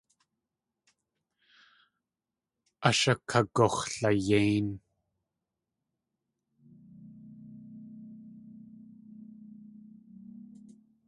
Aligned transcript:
Ashakagux̲layéin. 2.89 4.67